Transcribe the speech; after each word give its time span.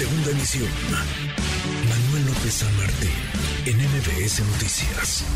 Segunda 0.00 0.30
emisión. 0.30 0.70
Manuel 1.86 2.24
López 2.24 2.54
San 2.54 2.74
Martín, 2.78 3.10
en 3.66 3.76
MBS 3.76 4.40
Noticias. 4.50 5.26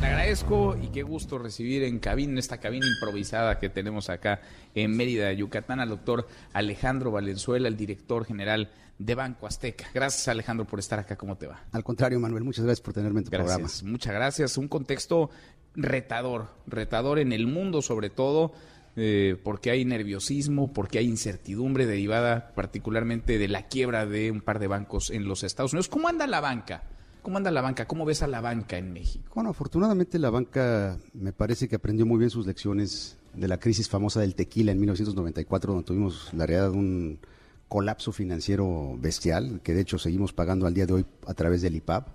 Le 0.00 0.06
agradezco 0.06 0.78
y 0.80 0.86
qué 0.86 1.02
gusto 1.02 1.36
recibir 1.36 1.82
en 1.82 1.98
cabina, 1.98 2.32
en 2.32 2.38
esta 2.38 2.56
cabina 2.56 2.86
improvisada 2.86 3.58
que 3.58 3.68
tenemos 3.68 4.08
acá 4.08 4.40
en 4.74 4.96
Mérida, 4.96 5.30
Yucatán, 5.34 5.78
al 5.78 5.90
doctor 5.90 6.26
Alejandro 6.54 7.10
Valenzuela, 7.10 7.68
el 7.68 7.76
director 7.76 8.24
general 8.24 8.70
de 8.98 9.14
Banco 9.14 9.46
Azteca. 9.46 9.90
Gracias, 9.92 10.26
Alejandro, 10.28 10.66
por 10.66 10.78
estar 10.78 10.98
acá. 10.98 11.16
¿Cómo 11.16 11.36
te 11.36 11.46
va? 11.46 11.62
Al 11.72 11.84
contrario, 11.84 12.18
Manuel, 12.18 12.44
muchas 12.44 12.64
gracias 12.64 12.80
por 12.80 12.94
tenerme 12.94 13.18
en 13.18 13.24
tu 13.26 13.30
gracias, 13.30 13.58
programa. 13.58 13.92
Muchas 13.92 14.14
gracias. 14.14 14.56
Un 14.56 14.68
contexto 14.68 15.28
retador, 15.74 16.48
retador 16.66 17.18
en 17.18 17.34
el 17.34 17.46
mundo 17.46 17.82
sobre 17.82 18.08
todo, 18.08 18.54
eh, 18.96 19.36
porque 19.42 19.70
hay 19.70 19.84
nerviosismo, 19.84 20.72
porque 20.72 20.98
hay 20.98 21.06
incertidumbre 21.06 21.86
derivada 21.86 22.52
particularmente 22.54 23.38
de 23.38 23.48
la 23.48 23.66
quiebra 23.66 24.06
de 24.06 24.30
un 24.30 24.40
par 24.40 24.58
de 24.58 24.68
bancos 24.68 25.10
en 25.10 25.26
los 25.26 25.42
Estados 25.42 25.72
Unidos. 25.72 25.88
¿Cómo 25.88 26.08
anda 26.08 26.26
la 26.26 26.40
banca? 26.40 26.84
¿Cómo 27.22 27.38
anda 27.38 27.50
la 27.50 27.62
banca? 27.62 27.86
¿Cómo 27.86 28.04
ves 28.04 28.22
a 28.22 28.26
la 28.26 28.40
banca 28.40 28.76
en 28.76 28.92
México? 28.92 29.32
Bueno, 29.34 29.50
afortunadamente 29.50 30.18
la 30.18 30.30
banca 30.30 30.98
me 31.14 31.32
parece 31.32 31.68
que 31.68 31.76
aprendió 31.76 32.04
muy 32.04 32.18
bien 32.18 32.30
sus 32.30 32.46
lecciones 32.46 33.16
de 33.32 33.48
la 33.48 33.58
crisis 33.58 33.88
famosa 33.88 34.20
del 34.20 34.34
tequila 34.34 34.72
en 34.72 34.78
1994, 34.78 35.72
donde 35.72 35.86
tuvimos 35.86 36.32
la 36.34 36.46
realidad 36.46 36.70
de 36.70 36.78
un 36.78 37.18
colapso 37.66 38.12
financiero 38.12 38.96
bestial, 38.98 39.60
que 39.62 39.74
de 39.74 39.80
hecho 39.80 39.98
seguimos 39.98 40.32
pagando 40.32 40.66
al 40.66 40.74
día 40.74 40.86
de 40.86 40.92
hoy 40.92 41.06
a 41.26 41.34
través 41.34 41.62
del 41.62 41.76
IPAP. 41.76 42.08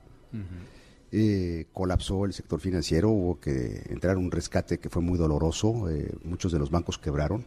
Eh, 1.11 1.65
colapsó 1.73 2.25
el 2.25 2.33
sector 2.33 2.59
financiero, 2.59 3.09
hubo 3.09 3.39
que 3.39 3.83
entrar 3.89 4.17
un 4.17 4.31
rescate 4.31 4.77
que 4.79 4.89
fue 4.89 5.01
muy 5.01 5.17
doloroso, 5.17 5.89
eh, 5.89 6.11
muchos 6.23 6.51
de 6.51 6.59
los 6.59 6.69
bancos 6.71 6.97
quebraron. 6.97 7.43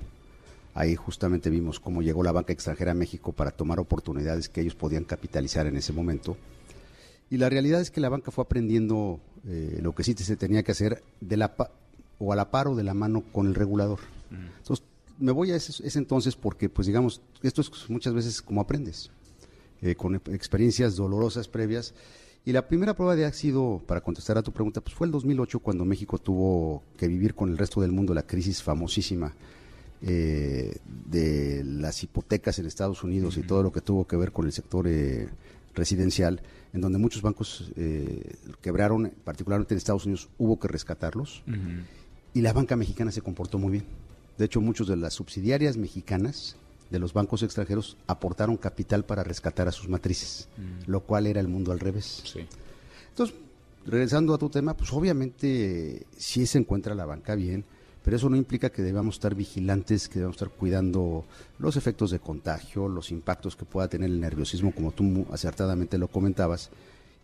Ahí 0.74 0.96
justamente 0.96 1.50
vimos 1.50 1.80
cómo 1.80 2.00
llegó 2.02 2.22
la 2.22 2.32
banca 2.32 2.52
extranjera 2.52 2.92
a 2.92 2.94
México 2.94 3.32
para 3.32 3.50
tomar 3.50 3.78
oportunidades 3.78 4.48
que 4.48 4.62
ellos 4.62 4.74
podían 4.74 5.04
capitalizar 5.04 5.66
en 5.66 5.76
ese 5.76 5.92
momento. 5.92 6.36
Y 7.30 7.36
la 7.36 7.48
realidad 7.48 7.80
es 7.80 7.90
que 7.90 8.00
la 8.00 8.08
banca 8.08 8.30
fue 8.30 8.42
aprendiendo 8.44 9.20
eh, 9.46 9.80
lo 9.82 9.94
que 9.94 10.02
sí 10.04 10.14
se 10.14 10.36
tenía 10.36 10.62
que 10.62 10.72
hacer 10.72 11.02
de 11.20 11.36
la 11.36 11.56
pa- 11.56 11.70
o 12.18 12.32
a 12.32 12.36
la 12.36 12.50
par 12.50 12.68
o 12.68 12.74
de 12.76 12.84
la 12.84 12.94
mano 12.94 13.22
con 13.32 13.46
el 13.46 13.54
regulador. 13.54 13.98
Entonces, 14.58 14.84
me 15.18 15.30
voy 15.32 15.50
a 15.52 15.56
ese, 15.56 15.86
ese 15.86 15.98
entonces 15.98 16.36
porque, 16.36 16.68
pues 16.68 16.86
digamos, 16.86 17.20
esto 17.42 17.60
es 17.60 17.70
muchas 17.90 18.14
veces 18.14 18.40
como 18.40 18.60
aprendes, 18.60 19.10
eh, 19.82 19.94
con 19.94 20.14
experiencias 20.14 20.96
dolorosas 20.96 21.48
previas. 21.48 21.94
Y 22.44 22.52
la 22.52 22.66
primera 22.66 22.94
prueba 22.94 23.14
de 23.14 23.24
ha 23.24 23.32
sido, 23.32 23.80
para 23.86 24.00
contestar 24.00 24.36
a 24.36 24.42
tu 24.42 24.52
pregunta, 24.52 24.80
pues 24.80 24.94
fue 24.94 25.06
el 25.06 25.12
2008 25.12 25.60
cuando 25.60 25.84
México 25.84 26.18
tuvo 26.18 26.82
que 26.96 27.06
vivir 27.06 27.34
con 27.34 27.50
el 27.50 27.58
resto 27.58 27.80
del 27.80 27.92
mundo 27.92 28.14
la 28.14 28.26
crisis 28.26 28.62
famosísima 28.62 29.32
eh, 30.00 30.76
de 31.08 31.62
las 31.64 32.02
hipotecas 32.02 32.58
en 32.58 32.66
Estados 32.66 33.04
Unidos 33.04 33.36
y 33.36 33.42
todo 33.42 33.62
lo 33.62 33.70
que 33.70 33.80
tuvo 33.80 34.08
que 34.08 34.16
ver 34.16 34.32
con 34.32 34.46
el 34.46 34.52
sector 34.52 34.88
eh, 34.88 35.28
residencial, 35.74 36.42
en 36.72 36.80
donde 36.80 36.98
muchos 36.98 37.22
bancos 37.22 37.70
eh, 37.76 38.34
quebraron, 38.60 39.12
particularmente 39.22 39.74
en 39.74 39.78
Estados 39.78 40.06
Unidos, 40.06 40.28
hubo 40.38 40.58
que 40.58 40.66
rescatarlos. 40.66 41.44
Y 42.34 42.40
la 42.40 42.52
banca 42.52 42.74
mexicana 42.74 43.12
se 43.12 43.20
comportó 43.20 43.58
muy 43.58 43.70
bien. 43.70 43.84
De 44.36 44.46
hecho, 44.46 44.60
muchos 44.60 44.88
de 44.88 44.96
las 44.96 45.14
subsidiarias 45.14 45.76
mexicanas 45.76 46.56
de 46.92 46.98
los 47.00 47.12
bancos 47.12 47.42
extranjeros 47.42 47.96
aportaron 48.06 48.56
capital 48.56 49.04
para 49.04 49.24
rescatar 49.24 49.66
a 49.66 49.72
sus 49.72 49.88
matrices, 49.88 50.48
lo 50.86 51.00
cual 51.00 51.26
era 51.26 51.40
el 51.40 51.48
mundo 51.48 51.72
al 51.72 51.80
revés. 51.80 52.22
Sí. 52.24 52.46
Entonces, 53.08 53.34
regresando 53.86 54.34
a 54.34 54.38
tu 54.38 54.48
tema, 54.48 54.74
pues 54.74 54.92
obviamente 54.92 56.06
sí 56.16 56.46
se 56.46 56.58
encuentra 56.58 56.94
la 56.94 57.04
banca 57.06 57.34
bien, 57.34 57.64
pero 58.04 58.16
eso 58.16 58.28
no 58.28 58.36
implica 58.36 58.70
que 58.70 58.82
debamos 58.82 59.16
estar 59.16 59.34
vigilantes, 59.34 60.08
que 60.08 60.16
debamos 60.18 60.36
estar 60.36 60.50
cuidando 60.50 61.24
los 61.58 61.76
efectos 61.76 62.10
de 62.10 62.18
contagio, 62.18 62.88
los 62.88 63.10
impactos 63.10 63.56
que 63.56 63.64
pueda 63.64 63.88
tener 63.88 64.10
el 64.10 64.20
nerviosismo, 64.20 64.72
como 64.74 64.92
tú 64.92 65.26
acertadamente 65.32 65.98
lo 65.98 66.08
comentabas. 66.08 66.70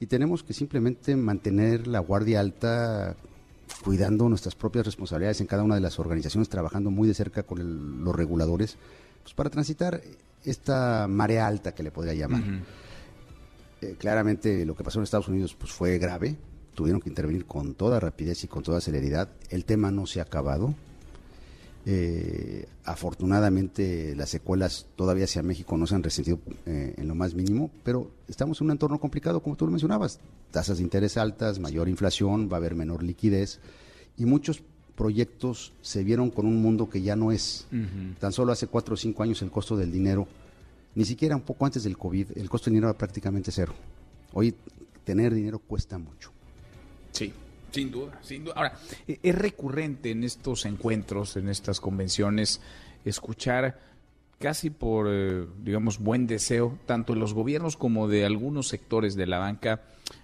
Y 0.00 0.06
tenemos 0.06 0.42
que 0.44 0.52
simplemente 0.52 1.16
mantener 1.16 1.88
la 1.88 1.98
guardia 1.98 2.38
alta, 2.40 3.16
cuidando 3.84 4.28
nuestras 4.28 4.54
propias 4.54 4.86
responsabilidades 4.86 5.40
en 5.40 5.46
cada 5.48 5.62
una 5.64 5.74
de 5.74 5.80
las 5.80 5.98
organizaciones, 5.98 6.48
trabajando 6.48 6.90
muy 6.90 7.08
de 7.08 7.14
cerca 7.14 7.42
con 7.42 7.58
el- 7.60 8.04
los 8.04 8.14
reguladores, 8.14 8.76
pues 9.28 9.34
para 9.34 9.50
transitar 9.50 10.00
esta 10.42 11.06
marea 11.06 11.46
alta 11.46 11.74
que 11.74 11.82
le 11.82 11.90
podría 11.90 12.14
llamar. 12.14 12.42
Eh, 13.82 13.94
claramente 13.98 14.64
lo 14.64 14.74
que 14.74 14.82
pasó 14.82 15.00
en 15.00 15.04
Estados 15.04 15.28
Unidos 15.28 15.54
pues 15.54 15.70
fue 15.70 15.98
grave, 15.98 16.36
tuvieron 16.74 17.02
que 17.02 17.10
intervenir 17.10 17.44
con 17.44 17.74
toda 17.74 18.00
rapidez 18.00 18.42
y 18.44 18.48
con 18.48 18.62
toda 18.62 18.80
celeridad. 18.80 19.28
El 19.50 19.66
tema 19.66 19.90
no 19.90 20.06
se 20.06 20.20
ha 20.20 20.22
acabado. 20.22 20.74
Eh, 21.84 22.66
afortunadamente 22.84 24.14
las 24.16 24.30
secuelas 24.30 24.86
todavía 24.96 25.24
hacia 25.24 25.42
México 25.42 25.76
no 25.76 25.86
se 25.86 25.94
han 25.94 26.02
resentido 26.02 26.38
eh, 26.64 26.94
en 26.96 27.06
lo 27.06 27.14
más 27.14 27.34
mínimo, 27.34 27.70
pero 27.84 28.10
estamos 28.28 28.62
en 28.62 28.68
un 28.68 28.70
entorno 28.72 28.98
complicado, 28.98 29.42
como 29.42 29.56
tú 29.56 29.66
lo 29.66 29.72
mencionabas. 29.72 30.20
Tasas 30.52 30.78
de 30.78 30.84
interés 30.84 31.18
altas, 31.18 31.58
mayor 31.58 31.90
inflación, 31.90 32.48
va 32.50 32.56
a 32.56 32.60
haber 32.60 32.74
menor 32.74 33.02
liquidez 33.02 33.60
y 34.16 34.24
muchos 34.24 34.62
proyectos 34.98 35.72
se 35.80 36.02
vieron 36.02 36.30
con 36.30 36.44
un 36.44 36.60
mundo 36.60 36.90
que 36.90 37.00
ya 37.00 37.14
no 37.14 37.30
es. 37.30 37.68
Tan 38.18 38.32
solo 38.32 38.50
hace 38.52 38.66
cuatro 38.66 38.94
o 38.94 38.96
cinco 38.96 39.22
años 39.22 39.40
el 39.42 39.50
costo 39.50 39.76
del 39.76 39.92
dinero, 39.92 40.26
ni 40.96 41.04
siquiera 41.04 41.36
un 41.36 41.42
poco 41.42 41.64
antes 41.64 41.84
del 41.84 41.96
COVID, 41.96 42.36
el 42.36 42.50
costo 42.50 42.64
del 42.66 42.74
dinero 42.74 42.88
era 42.90 42.98
prácticamente 42.98 43.52
cero. 43.52 43.72
Hoy 44.32 44.52
tener 45.04 45.32
dinero 45.32 45.60
cuesta 45.60 45.98
mucho. 45.98 46.32
Sí, 47.12 47.32
sin 47.70 47.92
duda, 47.92 48.18
sin 48.22 48.42
duda. 48.44 48.54
Ahora, 48.56 48.72
e- 49.06 49.20
es 49.22 49.34
recurrente 49.36 50.10
en 50.10 50.24
estos 50.24 50.66
encuentros, 50.66 51.36
en 51.36 51.48
estas 51.48 51.78
convenciones, 51.80 52.60
escuchar 53.04 53.78
casi 54.40 54.70
por, 54.70 55.06
eh, 55.08 55.46
digamos, 55.64 56.00
buen 56.00 56.26
deseo, 56.26 56.76
tanto 56.86 57.14
de 57.14 57.20
los 57.20 57.34
gobiernos 57.34 57.76
como 57.76 58.08
de 58.08 58.24
algunos 58.24 58.66
sectores 58.68 59.14
de 59.14 59.26
la 59.26 59.38
banca, 59.38 59.82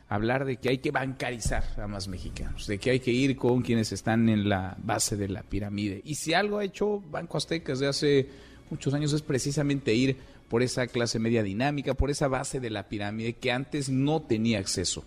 hablar 0.09 0.45
de 0.45 0.57
que 0.57 0.69
hay 0.69 0.79
que 0.79 0.91
bancarizar 0.91 1.65
a 1.79 1.87
más 1.87 2.09
mexicanos, 2.09 2.67
de 2.67 2.79
que 2.79 2.91
hay 2.91 3.01
que 3.01 3.11
ir 3.11 3.37
con 3.37 3.63
quienes 3.63 3.93
están 3.93 4.29
en 4.29 4.49
la 4.49 4.77
base 4.79 5.17
de 5.17 5.29
la 5.29 5.43
pirámide. 5.43 6.03
Y 6.05 6.17
si 6.17 6.35
algo 6.35 6.59
ha 6.59 6.65
hecho 6.65 7.03
Banco 7.11 7.39
Azteca 7.39 7.73
desde 7.73 7.89
hace 7.89 8.29
muchos 8.71 8.95
años 8.95 9.13
es 9.13 9.23
precisamente 9.23 9.95
ir 9.95 10.17
por 10.49 10.63
esa 10.63 10.87
clase 10.87 11.19
media 11.19 11.43
dinámica, 11.43 11.95
por 11.95 12.11
esa 12.11 12.29
base 12.29 12.61
de 12.61 12.71
la 12.71 12.89
pirámide 12.89 13.35
que 13.35 13.51
antes 13.51 13.89
no 13.89 14.23
tenía 14.23 14.59
acceso 14.59 15.05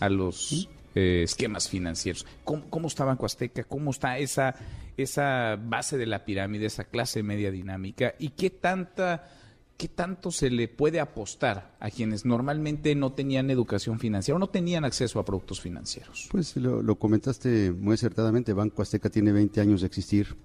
a 0.00 0.08
los 0.08 0.68
eh, 0.94 1.22
esquemas 1.24 1.68
financieros. 1.68 2.26
¿Cómo, 2.44 2.68
cómo 2.68 2.88
está 2.88 3.04
Banco 3.04 3.26
Azteca? 3.26 3.64
¿Cómo 3.64 3.92
está 3.92 4.18
esa, 4.18 4.56
esa 4.96 5.56
base 5.56 5.96
de 5.96 6.06
la 6.06 6.24
pirámide, 6.24 6.66
esa 6.66 6.84
clase 6.84 7.22
media 7.22 7.50
dinámica? 7.50 8.14
¿Y 8.18 8.30
qué 8.30 8.50
tanta... 8.50 9.36
¿Qué 9.80 9.88
tanto 9.88 10.30
se 10.30 10.50
le 10.50 10.68
puede 10.68 11.00
apostar 11.00 11.74
a 11.80 11.88
quienes 11.88 12.26
normalmente 12.26 12.94
no 12.94 13.14
tenían 13.14 13.48
educación 13.48 13.98
financiera 13.98 14.36
o 14.36 14.38
no 14.38 14.50
tenían 14.50 14.84
acceso 14.84 15.18
a 15.18 15.24
productos 15.24 15.62
financieros? 15.62 16.28
Pues 16.30 16.54
lo, 16.58 16.82
lo 16.82 16.96
comentaste 16.96 17.72
muy 17.72 17.94
acertadamente, 17.94 18.52
Banco 18.52 18.82
Azteca 18.82 19.08
tiene 19.08 19.32
20 19.32 19.58
años 19.58 19.80
de 19.80 19.86
existir 19.86 20.36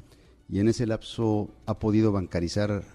y 0.47 0.59
en 0.59 0.69
ese 0.69 0.87
lapso 0.87 1.49
ha 1.65 1.79
podido 1.79 2.13
bancarizar 2.13 2.85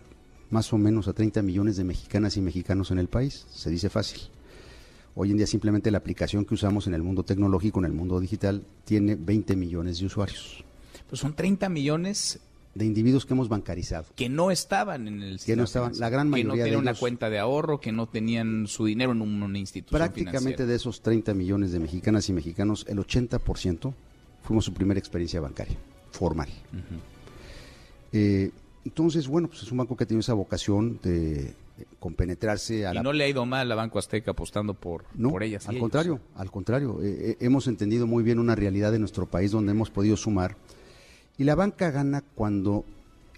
más 0.48 0.72
o 0.72 0.78
menos 0.78 1.08
a 1.08 1.12
30 1.12 1.42
millones 1.42 1.76
de 1.76 1.84
mexicanas 1.84 2.38
y 2.38 2.40
mexicanos 2.40 2.90
en 2.90 3.00
el 3.00 3.08
país, 3.08 3.46
se 3.50 3.68
dice 3.68 3.90
fácil. 3.90 4.22
Hoy 5.16 5.32
en 5.32 5.36
día 5.36 5.46
simplemente 5.46 5.90
la 5.90 5.98
aplicación 5.98 6.46
que 6.46 6.54
usamos 6.54 6.86
en 6.86 6.94
el 6.94 7.02
mundo 7.02 7.22
tecnológico, 7.22 7.80
en 7.80 7.84
el 7.84 7.92
mundo 7.92 8.18
digital, 8.18 8.64
tiene 8.86 9.14
20 9.14 9.56
millones 9.56 10.00
de 10.00 10.06
usuarios, 10.06 10.64
Pues 11.06 11.20
son 11.20 11.36
30 11.36 11.68
millones 11.68 12.40
de 12.74 12.84
individuos 12.84 13.26
que 13.26 13.34
hemos 13.34 13.48
bancarizado. 13.48 14.06
que 14.14 14.28
no 14.28 14.50
estaban 14.50 15.08
en 15.08 15.22
el 15.22 15.38
sistema 15.40 15.56
no 15.56 15.64
estaban, 15.64 15.92
la 15.98 16.08
gran 16.08 16.28
que 16.28 16.30
mayoría 16.30 16.50
no 16.50 16.56
de 16.56 16.62
tenían 16.70 16.80
una 16.82 16.94
cuenta 16.94 17.28
de 17.28 17.38
ahorro, 17.40 17.80
que 17.80 17.90
no 17.92 18.06
tenían 18.08 18.66
su 18.68 18.84
dinero 18.84 19.10
en 19.12 19.22
un- 19.22 19.42
una 19.42 19.58
institución 19.58 19.98
Prácticamente 19.98 20.40
financiera. 20.40 20.66
de 20.66 20.74
esos 20.76 21.02
30 21.02 21.34
millones 21.34 21.72
de 21.72 21.80
mexicanas 21.80 22.28
y 22.28 22.32
mexicanos, 22.32 22.86
el 22.88 22.98
80% 22.98 23.92
fuimos 24.42 24.64
su 24.64 24.72
primera 24.72 24.98
experiencia 25.00 25.40
bancaria, 25.40 25.76
formal. 26.12 26.48
Eh, 28.12 28.50
entonces, 28.84 29.28
bueno, 29.28 29.48
pues 29.48 29.62
es 29.62 29.70
un 29.72 29.78
banco 29.78 29.96
que 29.96 30.04
ha 30.04 30.06
tenido 30.06 30.20
esa 30.20 30.34
vocación 30.34 30.98
de 31.02 31.54
compenetrarse 31.98 32.86
a 32.86 32.92
Y 32.92 32.94
la... 32.94 33.02
no 33.02 33.12
le 33.12 33.24
ha 33.24 33.28
ido 33.28 33.44
mal 33.46 33.70
a 33.70 33.74
Banco 33.74 33.98
Azteca 33.98 34.32
apostando 34.32 34.74
por, 34.74 35.04
No, 35.14 35.30
por 35.30 35.42
ellas. 35.42 35.66
al 35.68 35.74
ellos. 35.74 35.82
contrario, 35.82 36.20
al 36.34 36.50
contrario. 36.50 36.98
eh, 37.02 37.30
eh, 37.32 37.36
hemos 37.40 37.66
entendido 37.66 38.06
muy 38.06 38.22
bien 38.22 38.38
una 38.38 38.54
realidad 38.54 38.92
de 38.92 38.98
nuestro 38.98 39.26
país 39.26 39.50
donde 39.50 39.72
hemos 39.72 39.90
podido 39.90 40.16
sumar. 40.16 40.56
Y 41.40 41.44
la 41.44 41.54
banca 41.54 41.90
gana 41.90 42.20
cuando 42.34 42.84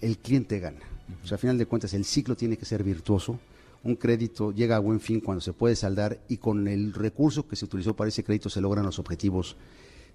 el 0.01 0.17
cliente 0.17 0.59
gana. 0.59 0.81
O 1.23 1.25
sea, 1.25 1.35
a 1.35 1.37
final 1.37 1.57
de 1.57 1.65
cuentas, 1.65 1.93
el 1.93 2.03
ciclo 2.03 2.35
tiene 2.35 2.57
que 2.57 2.65
ser 2.65 2.83
virtuoso. 2.83 3.39
Un 3.81 3.95
crédito 3.95 4.51
llega 4.51 4.75
a 4.75 4.79
buen 4.79 4.99
fin 4.99 5.21
cuando 5.21 5.39
se 5.39 5.53
puede 5.53 5.77
saldar 5.77 6.19
y 6.27 6.35
con 6.35 6.67
el 6.67 6.91
recurso 6.93 7.47
que 7.47 7.55
se 7.55 7.63
utilizó 7.63 7.95
para 7.95 8.09
ese 8.09 8.25
crédito 8.25 8.49
se 8.49 8.59
logran 8.59 8.85
los 8.85 8.99
objetivos 8.99 9.55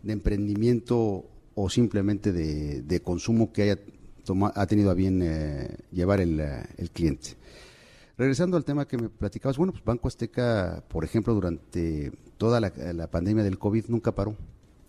de 0.02 0.12
emprendimiento 0.12 1.24
o 1.54 1.70
simplemente 1.70 2.30
de, 2.30 3.00
consumo 3.00 3.54
que 3.54 3.62
haya 3.62 3.78
toma- 4.22 4.52
ha 4.54 4.66
tenido 4.66 4.90
a 4.90 4.94
bien 4.94 5.22
eh, 5.22 5.74
llevar 5.90 6.20
el, 6.20 6.40
eh, 6.40 6.66
el 6.76 6.90
cliente. 6.90 7.36
Regresando 8.18 8.58
al 8.58 8.66
tema 8.66 8.86
que 8.86 8.98
me 8.98 9.08
platicabas, 9.08 9.56
bueno, 9.56 9.72
pues 9.72 9.82
Banco 9.82 10.08
Azteca, 10.08 10.84
por 10.88 11.04
ejemplo, 11.04 11.32
durante 11.32 12.12
toda 12.36 12.60
la 12.60 13.06
pandemia 13.10 13.44
del 13.44 13.58
COVID 13.58 13.86
nunca 13.88 14.14
paró. 14.14 14.36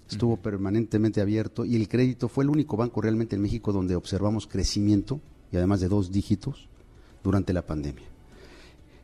Estuvo 0.10 0.38
permanentemente 0.38 1.22
abierto 1.22 1.66
y 1.66 1.76
el 1.76 1.88
crédito 1.88 2.30
fue 2.30 2.44
el 2.44 2.50
único 2.50 2.76
banco 2.78 3.02
realmente 3.02 3.36
en 3.36 3.42
México 3.42 3.72
donde 3.72 3.96
observamos 3.96 4.48
crecimiento 4.48 5.22
y 5.52 5.58
además 5.58 5.82
de 5.82 5.88
dos 5.88 6.12
dígitos 6.12 6.68
durante 7.24 7.54
la 7.54 7.66
pandemia. 7.66 8.06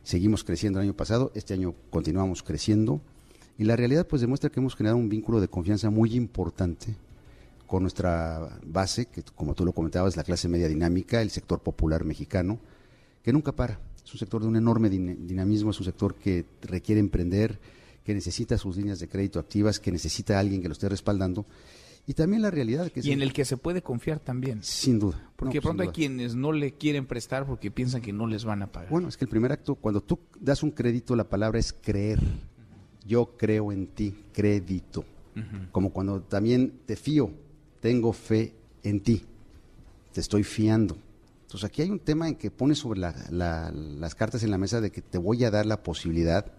Seguimos 0.02 0.42
creciendo 0.42 0.80
el 0.80 0.84
año 0.84 0.96
pasado, 0.96 1.30
este 1.34 1.54
año 1.54 1.74
continuamos 1.90 2.42
creciendo 2.42 3.00
y 3.58 3.64
la 3.64 3.76
realidad 3.76 4.06
pues 4.06 4.20
demuestra 4.20 4.50
que 4.50 4.60
hemos 4.60 4.74
generado 4.74 4.98
un 4.98 5.08
vínculo 5.08 5.40
de 5.40 5.48
confianza 5.48 5.90
muy 5.90 6.14
importante 6.14 6.96
con 7.66 7.82
nuestra 7.82 8.58
base, 8.64 9.06
que 9.06 9.22
como 9.34 9.54
tú 9.54 9.64
lo 9.64 9.72
comentabas, 9.72 10.16
la 10.16 10.24
clase 10.24 10.48
media 10.48 10.68
dinámica, 10.68 11.22
el 11.22 11.30
sector 11.30 11.60
popular 11.60 12.04
mexicano, 12.04 12.58
que 13.22 13.32
nunca 13.32 13.52
para. 13.52 13.80
Es 14.04 14.12
un 14.12 14.18
sector 14.18 14.42
de 14.42 14.48
un 14.48 14.56
enorme 14.56 14.88
dinamismo, 14.88 15.70
es 15.70 15.78
un 15.80 15.86
sector 15.86 16.14
que 16.14 16.44
requiere 16.62 17.00
emprender, 17.00 17.58
que 18.06 18.14
necesita 18.14 18.56
sus 18.56 18.76
líneas 18.76 19.00
de 19.00 19.08
crédito 19.08 19.40
activas, 19.40 19.80
que 19.80 19.90
necesita 19.90 20.36
a 20.36 20.40
alguien 20.40 20.62
que 20.62 20.68
lo 20.68 20.74
esté 20.74 20.88
respaldando. 20.88 21.44
Y 22.06 22.14
también 22.14 22.40
la 22.40 22.52
realidad 22.52 22.88
que... 22.92 23.00
Y 23.02 23.10
en 23.10 23.20
el 23.20 23.32
que 23.32 23.44
se 23.44 23.56
puede 23.56 23.82
confiar 23.82 24.20
también. 24.20 24.62
Sin 24.62 25.00
duda. 25.00 25.28
Porque 25.34 25.60
pronto 25.60 25.82
hay 25.82 25.88
quienes 25.88 26.36
no 26.36 26.52
le 26.52 26.74
quieren 26.74 27.06
prestar 27.06 27.46
porque 27.46 27.72
piensan 27.72 28.02
que 28.02 28.12
no 28.12 28.28
les 28.28 28.44
van 28.44 28.62
a 28.62 28.70
pagar. 28.70 28.90
Bueno, 28.90 29.08
es 29.08 29.16
que 29.16 29.24
el 29.24 29.28
primer 29.28 29.50
acto, 29.50 29.74
cuando 29.74 30.00
tú 30.00 30.20
das 30.38 30.62
un 30.62 30.70
crédito, 30.70 31.16
la 31.16 31.28
palabra 31.28 31.58
es 31.58 31.72
creer. 31.72 32.20
Yo 33.04 33.36
creo 33.36 33.72
en 33.72 33.88
ti, 33.88 34.14
crédito. 34.32 35.04
Como 35.72 35.92
cuando 35.92 36.20
también 36.20 36.78
te 36.86 36.94
fío, 36.94 37.32
tengo 37.80 38.12
fe 38.12 38.54
en 38.84 39.00
ti, 39.00 39.24
te 40.12 40.20
estoy 40.20 40.44
fiando. 40.44 40.96
Entonces 41.42 41.64
aquí 41.64 41.82
hay 41.82 41.90
un 41.90 41.98
tema 41.98 42.28
en 42.28 42.36
que 42.36 42.52
pones 42.52 42.78
sobre 42.78 43.00
las 43.00 44.14
cartas 44.14 44.44
en 44.44 44.52
la 44.52 44.58
mesa 44.58 44.80
de 44.80 44.92
que 44.92 45.02
te 45.02 45.18
voy 45.18 45.44
a 45.44 45.50
dar 45.50 45.66
la 45.66 45.82
posibilidad 45.82 46.52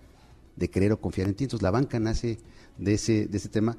de 0.57 0.69
creer 0.69 0.92
o 0.92 1.00
confiar 1.00 1.27
en 1.27 1.36
ti. 1.36 1.45
Entonces 1.45 1.63
la 1.63 1.71
banca 1.71 2.00
nace 2.00 2.39
de 2.77 2.94
ese, 2.95 3.27
de 3.27 3.38
ese 3.38 3.50
tema. 3.50 3.77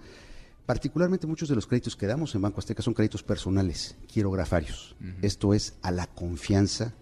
Particularmente 0.65 1.27
muchos 1.27 1.49
de 1.49 1.55
los 1.55 1.67
créditos 1.67 1.97
que 1.97 2.07
damos 2.07 2.35
en 2.35 2.43
Banco 2.43 2.61
Azteca 2.61 2.83
son 2.83 2.95
créditos 2.95 3.23
personales, 3.23 3.97
quirografarios. 4.07 4.97
Esto 5.23 5.55
es 5.55 5.75
a 5.83 5.91
la 5.91 6.07
confianza 6.07 6.95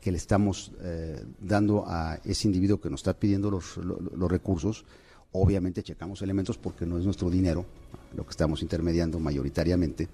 que 0.00 0.10
le 0.10 0.16
estamos 0.16 0.72
eh, 0.80 1.22
dando 1.40 1.84
a 1.86 2.20
ese 2.24 2.48
individuo 2.48 2.80
que 2.80 2.88
nos 2.88 3.00
está 3.00 3.14
pidiendo 3.14 3.50
los, 3.50 3.76
los 3.76 4.30
recursos 4.30 4.84
Obviamente 5.32 5.82
checamos 5.82 6.22
elementos 6.22 6.58
porque 6.58 6.84
no 6.84 6.98
es 6.98 7.04
nuestro 7.04 7.30
dinero 7.30 7.64
lo 8.16 8.24
que 8.24 8.30
estamos 8.30 8.62
intermediando 8.62 9.20
mayoritariamente. 9.20 10.08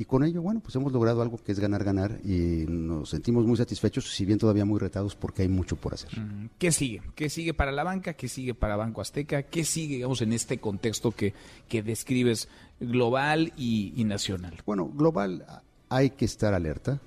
Y 0.00 0.06
con 0.06 0.24
ello, 0.24 0.40
bueno, 0.40 0.60
pues 0.60 0.74
hemos 0.76 0.94
logrado 0.94 1.20
algo 1.20 1.36
que 1.36 1.52
es 1.52 1.60
ganar, 1.60 1.84
ganar 1.84 2.20
y 2.24 2.64
nos 2.66 3.10
sentimos 3.10 3.44
muy 3.44 3.58
satisfechos, 3.58 4.10
si 4.10 4.24
bien 4.24 4.38
todavía 4.38 4.64
muy 4.64 4.80
retados 4.80 5.14
porque 5.14 5.42
hay 5.42 5.48
mucho 5.48 5.76
por 5.76 5.92
hacer. 5.92 6.08
¿Qué 6.56 6.72
sigue? 6.72 7.02
¿Qué 7.14 7.28
sigue 7.28 7.52
para 7.52 7.70
la 7.70 7.84
banca? 7.84 8.14
¿Qué 8.14 8.26
sigue 8.26 8.54
para 8.54 8.76
Banco 8.76 9.02
Azteca? 9.02 9.42
¿Qué 9.42 9.62
sigue, 9.62 9.96
digamos, 9.96 10.22
en 10.22 10.32
este 10.32 10.56
contexto 10.56 11.10
que, 11.10 11.34
que 11.68 11.82
describes 11.82 12.48
global 12.80 13.52
y, 13.58 13.92
nacional? 14.06 14.56
Bueno, 14.64 14.88
global 14.88 15.44
hay 15.90 16.08
que 16.08 16.24
estar 16.24 16.54
alerta. 16.54 16.98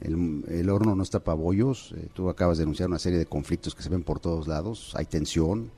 el, 0.00 0.70
horno 0.70 0.96
no 0.96 1.04
está 1.04 1.20
para 1.20 1.36
bollos. 1.36 1.94
Eh, 1.96 2.08
tú 2.14 2.28
acabas 2.30 2.58
de 2.58 2.62
denunciar 2.62 2.88
una 2.88 2.98
serie 2.98 3.20
de 3.20 3.26
conflictos 3.26 3.76
que 3.76 3.84
se 3.84 3.90
ven 3.90 4.02
por 4.02 4.18
todos 4.18 4.48
lados. 4.48 4.92
Hay 4.96 5.04
tensión, 5.04 5.70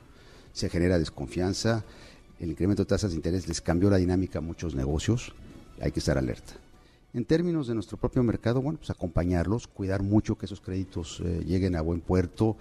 se 0.55 0.71
genera 0.71 0.99
desconfianza, 0.99 1.85
el 2.41 2.51
incremento 2.51 2.83
de 2.83 2.87
tasas 2.87 3.11
de 3.11 3.17
interés 3.17 3.49
les 3.49 3.61
cambió 3.61 3.91
la 3.91 3.97
dinámica 3.97 4.39
a 4.39 4.43
muchos 4.43 4.75
negocios, 4.75 5.35
hay 5.81 5.93
que 5.93 6.01
estar 6.01 6.19
alerta. 6.19 6.55
En 7.15 7.25
términos 7.25 7.67
de 7.67 7.75
nuestro 7.75 7.97
propio 7.97 8.23
mercado, 8.23 8.61
bueno, 8.61 8.79
pues 8.79 8.91
acompañarlos, 8.91 9.67
cuidar 9.67 10.03
mucho 10.03 10.37
que 10.37 10.47
esos 10.47 10.61
créditos 10.61 11.23
eh, 11.25 11.43
lleguen 11.47 11.77
a 11.77 11.81
buen 11.81 12.01
puerto, 12.01 12.57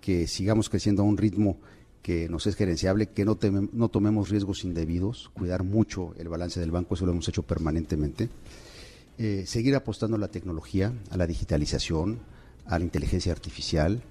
que 0.00 0.26
sigamos 0.26 0.68
creciendo 0.68 1.02
a 1.02 1.06
un 1.06 1.16
ritmo 1.16 1.58
que 2.02 2.28
nos 2.28 2.46
es 2.46 2.56
gerenciable, 2.56 3.06
que 3.06 3.24
no, 3.24 3.38
no 3.72 3.88
tomemos 3.88 4.30
riesgos 4.30 4.64
indebidos, 4.64 5.30
cuidar 5.34 5.62
mucho 5.62 6.14
el 6.18 6.28
balance 6.28 6.58
del 6.58 6.70
banco, 6.70 6.94
eso 6.94 7.06
lo 7.06 7.12
hemos 7.12 7.28
hecho 7.28 7.42
permanentemente. 7.42 8.28
Eh, 9.18 9.44
seguir 9.46 9.76
apostando 9.76 10.16
a 10.16 10.20
la 10.20 10.28
tecnología, 10.28 10.92
a 11.10 11.16
la 11.16 11.26
digitalización, 11.26 12.20
a 12.64 12.78
la 12.78 12.84
inteligencia 12.84 13.32
artificial, 13.32 14.02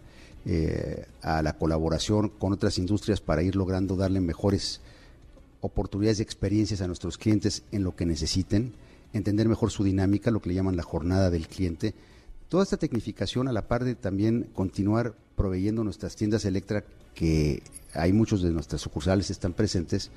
eh, 0.45 1.07
a 1.21 1.41
la 1.41 1.57
colaboración 1.57 2.29
con 2.29 2.53
otras 2.53 2.77
industrias 2.77 3.19
para 3.19 3.41
ir 3.43 3.55
logrando 3.55 3.95
darle 3.95 4.21
mejores 4.21 4.81
oportunidades 5.61 6.19
y 6.19 6.23
experiencias 6.23 6.81
a 6.81 6.87
nuestros 6.87 7.17
clientes 7.17 7.63
en 7.71 7.83
lo 7.83 7.95
que 7.95 8.05
necesiten, 8.05 8.73
entender 9.13 9.47
mejor 9.47 9.71
su 9.71 9.83
dinámica, 9.83 10.31
lo 10.31 10.41
que 10.41 10.49
le 10.49 10.55
llaman 10.55 10.77
la 10.77 10.83
jornada 10.83 11.29
del 11.29 11.47
cliente. 11.47 11.93
Toda 12.47 12.63
esta 12.63 12.77
tecnificación 12.77 13.47
a 13.47 13.51
la 13.51 13.67
par 13.67 13.83
de 13.83 13.95
también 13.95 14.49
continuar 14.53 15.15
proveyendo 15.35 15.83
nuestras 15.83 16.15
tiendas 16.15 16.45
Electra, 16.45 16.83
que 17.13 17.61
hay 17.93 18.13
muchos 18.13 18.41
de 18.41 18.51
nuestras 18.51 18.81
sucursales 18.81 19.29
están 19.29 19.53
presentes, 19.53 20.11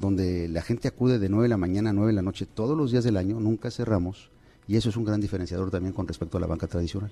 donde 0.00 0.48
la 0.48 0.62
gente 0.62 0.88
acude 0.88 1.18
de 1.18 1.28
9 1.28 1.44
de 1.44 1.48
la 1.48 1.56
mañana 1.56 1.90
a 1.90 1.92
9 1.92 2.08
de 2.08 2.16
la 2.16 2.22
noche 2.22 2.46
todos 2.46 2.76
los 2.76 2.90
días 2.90 3.04
del 3.04 3.16
año, 3.16 3.40
nunca 3.40 3.70
cerramos, 3.70 4.30
y 4.68 4.76
eso 4.76 4.88
es 4.88 4.96
un 4.96 5.04
gran 5.04 5.20
diferenciador 5.20 5.70
también 5.70 5.94
con 5.94 6.06
respecto 6.06 6.36
a 6.36 6.40
la 6.40 6.46
banca 6.46 6.66
tradicional. 6.66 7.10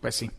Pues 0.00 0.14
sí, 0.14 0.30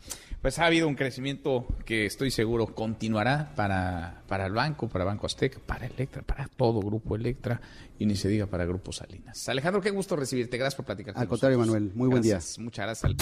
pues 0.42 0.58
ha 0.58 0.66
habido 0.66 0.88
un 0.88 0.96
crecimiento 0.96 1.68
que 1.86 2.06
estoy 2.08 2.31
seguro 2.31 2.68
continuará 2.74 3.54
para, 3.56 4.24
para 4.28 4.48
el 4.48 4.54
banco, 4.54 4.90
para 4.90 5.06
Banco 5.06 5.28
Azteca, 5.28 5.60
para 5.66 5.86
Electra, 5.86 6.24
para 6.24 6.48
todo 6.48 6.80
Grupo 6.80 7.16
Electra 7.16 7.62
y 8.00 8.08
ni 8.08 8.16
se 8.16 8.28
diga 8.28 8.48
para 8.48 8.66
Grupo 8.66 8.92
Salinas. 8.92 9.48
Alejandro, 9.50 9.81
qué 9.81 9.92
gusto 9.92 10.16
recibirte. 10.16 10.58
Gracias 10.58 10.75
por 10.75 10.86
platicar. 10.86 11.13
Al 11.16 11.28
contrario, 11.28 11.60
Manuel, 11.60 11.92
muy 11.94 12.10
buen 12.10 12.24
día. 12.24 12.40
Muchas 12.58 12.86
gracias. 12.86 13.16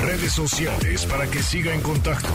Redes 0.00 0.32
sociales 0.32 1.06
para 1.06 1.26
que 1.28 1.42
siga 1.42 1.74
en 1.74 1.80
contacto: 1.80 2.28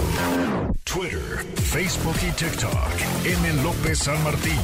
Twitter, 0.84 1.46
Facebook 1.56 2.16
y 2.28 2.32
TikTok. 2.32 2.74
M. 3.26 3.64
López 3.64 4.00
San 4.00 4.22
Martín. 4.24 4.60